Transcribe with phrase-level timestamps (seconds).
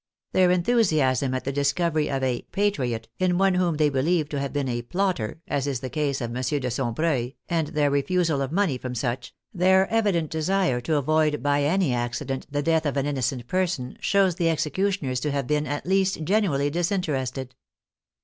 [0.31, 4.39] Their en thusiasm at the discovery of a" patriot" in one whom they believed to
[4.39, 6.41] have been a" plotter," as is the case of M.
[6.41, 11.61] de Sombreuil, and their refusal of money from such, their evident desire to avoid by
[11.61, 15.85] any accident the death of an innocent person, show the executioners to have been, at
[15.85, 17.53] least, genuinely disinterested.